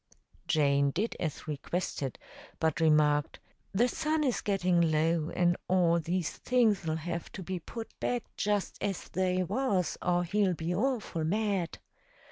Jane 0.47 0.89
did 0.89 1.15
as 1.19 1.47
requested, 1.47 2.17
but 2.59 2.79
remarked, 2.79 3.39
"The 3.71 3.87
sun 3.87 4.23
is 4.23 4.41
gettin' 4.41 4.91
low, 4.91 5.29
and 5.29 5.55
all 5.67 5.99
these 5.99 6.31
things'll 6.37 6.95
have 6.95 7.31
to 7.33 7.43
be 7.43 7.59
put 7.59 7.87
back 7.99 8.23
just 8.35 8.77
as 8.81 9.09
they 9.09 9.43
was 9.43 9.99
or 10.01 10.23
he'll 10.23 10.55
be 10.55 10.73
awful 10.73 11.23
mad." 11.23 11.77